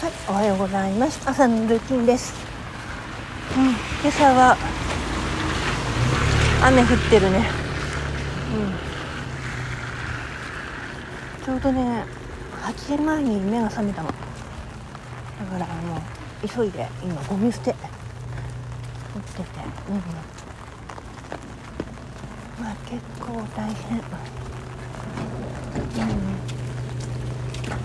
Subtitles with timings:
[0.00, 1.20] はい、おはようございます。
[1.28, 2.32] 朝のルーティンです、
[3.56, 3.74] うん、今
[4.04, 4.56] 朝は
[6.62, 7.44] 雨降ってるね。
[8.54, 8.58] う
[11.42, 11.44] ん。
[11.44, 12.04] ちょうどね
[12.62, 14.08] 8時前に目が覚めたの。
[14.08, 14.22] だか
[15.58, 15.96] らも
[16.44, 17.76] う急いで今ゴミ捨て持
[19.20, 19.48] ってて
[19.90, 19.94] う
[22.60, 22.62] ん。
[22.62, 23.98] まあ結構大変。
[23.98, 24.02] う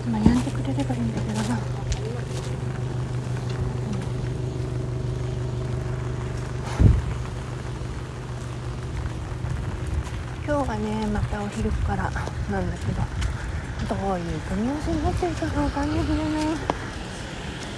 [0.08, 0.12] ん。
[0.12, 1.20] まあやんでくれればいいんだ
[10.64, 12.10] けどな今日はねまたお昼から
[12.50, 13.02] なんだけど
[13.86, 16.56] どういう組み合わせになってるかがわかんないんだよね。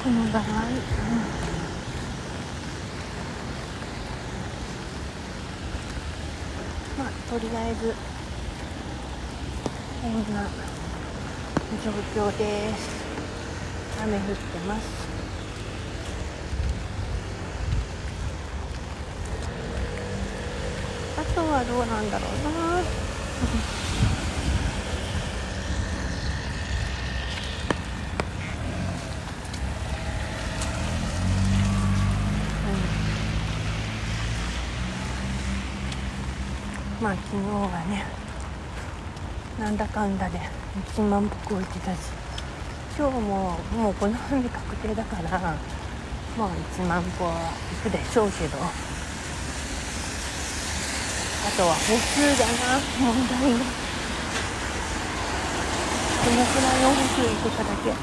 [0.05, 0.51] この場合、うん。
[6.97, 7.93] まあとりあえず
[10.01, 10.45] こんな
[11.85, 11.91] 状
[12.31, 13.07] 況です。
[14.03, 14.35] 雨降って
[14.69, 14.87] ます
[21.19, 23.07] あとはどうなんだろうな。
[37.01, 38.05] まあ昨日はね
[39.61, 40.41] なんだかんだで
[40.95, 41.99] 1万歩超えてたし
[42.99, 47.53] 今日ももうこの雨確定だからまあ1万歩は
[47.85, 48.96] 行くでしょうけど。
[51.47, 52.83] あとは歩数だな。
[52.99, 53.59] 問題が。
[56.27, 57.97] どのくらいの歩数行くかだけ、うん、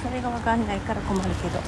[0.00, 1.58] それが分かんないから困るけど。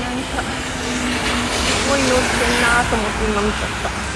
[0.00, 4.09] なんかすごい乗ってんなと思って今見ちゃった。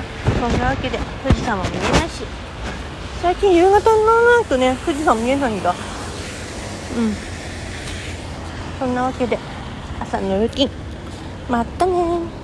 [0.00, 2.24] なそんなわけで富士山は見えないし。
[3.22, 5.74] 最近夕方にならないとね富士山見えないんだ。
[6.96, 7.14] うん。
[8.78, 9.38] そんなわけで
[10.00, 10.70] 朝のルーティン
[11.50, 12.39] またね